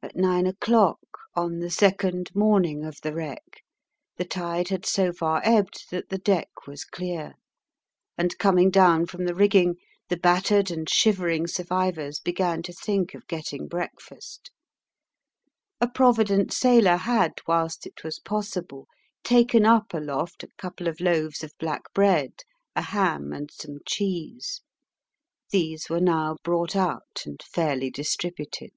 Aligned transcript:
At 0.00 0.14
nine 0.14 0.46
o'clock, 0.46 1.00
on 1.34 1.58
the 1.58 1.70
second 1.72 2.30
morning 2.32 2.84
of 2.84 3.00
the 3.02 3.12
wreck 3.12 3.64
the 4.16 4.24
tide 4.24 4.68
had 4.68 4.86
so 4.86 5.12
far 5.12 5.40
ebbed 5.44 5.86
that 5.90 6.08
the 6.08 6.18
deck 6.18 6.68
was 6.68 6.84
clear, 6.84 7.34
and, 8.16 8.38
coming 8.38 8.70
down 8.70 9.06
from 9.06 9.24
the 9.24 9.34
rigging, 9.34 9.74
the 10.08 10.16
battered 10.16 10.70
and 10.70 10.88
shivering 10.88 11.48
survivors 11.48 12.20
began 12.20 12.62
to 12.62 12.72
think 12.72 13.12
of 13.12 13.26
getting 13.26 13.66
breakfast. 13.66 14.52
A 15.80 15.88
provident 15.88 16.52
sailor 16.52 16.96
had, 16.98 17.32
whilst 17.48 17.84
it 17.84 18.04
was 18.04 18.20
possible, 18.20 18.86
taken 19.24 19.66
up 19.66 19.92
aloft 19.92 20.44
a 20.44 20.48
couple 20.58 20.86
of 20.86 21.00
loaves 21.00 21.42
of 21.42 21.52
black 21.58 21.92
bread, 21.92 22.44
a 22.76 22.82
ham, 22.82 23.32
and 23.32 23.50
some 23.50 23.80
cheese. 23.84 24.62
These 25.50 25.90
were 25.90 26.00
now 26.00 26.36
brought 26.44 26.76
out 26.76 27.24
and 27.26 27.42
fairly 27.42 27.90
distributed. 27.90 28.74